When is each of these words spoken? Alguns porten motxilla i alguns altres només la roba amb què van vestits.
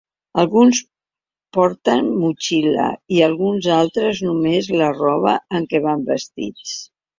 Alguns 0.43 0.79
porten 1.57 2.09
motxilla 2.21 2.87
i 3.19 3.23
alguns 3.27 3.69
altres 3.81 4.25
només 4.31 4.73
la 4.83 4.91
roba 4.99 5.37
amb 5.61 5.73
què 5.75 5.85
van 5.87 6.11
vestits. 6.11 6.77